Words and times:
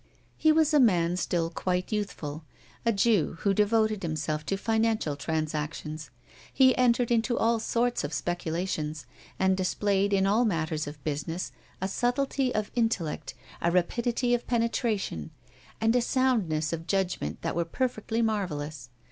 He 0.35 0.51
was 0.51 0.73
a 0.73 0.79
man 0.79 1.15
still 1.15 1.51
quite 1.51 1.91
youthful, 1.91 2.43
a 2.87 2.91
Jew, 2.91 3.37
who 3.41 3.53
devoted 3.53 4.01
himself 4.01 4.43
to 4.47 4.57
financial 4.57 5.15
transactions. 5.15 6.09
He 6.51 6.75
entered 6.75 7.11
into 7.11 7.37
all 7.37 7.59
sorts 7.59 8.03
of 8.03 8.11
speculations, 8.11 9.05
and 9.37 9.55
displayed 9.55 10.11
in 10.11 10.25
all 10.25 10.43
matters 10.43 10.87
of 10.87 11.03
business 11.03 11.51
a 11.81 11.87
subtlety 11.87 12.51
of 12.55 12.71
intellect, 12.73 13.35
a 13.61 13.69
rapidity 13.69 14.33
of 14.33 14.47
penetration, 14.47 15.29
and 15.79 15.95
a 15.95 16.01
soundness 16.01 16.73
of 16.73 16.87
judgment 16.87 17.43
that 17.43 17.55
were 17.55 17.63
perfectly 17.63 18.23
marvelous. 18.23 18.89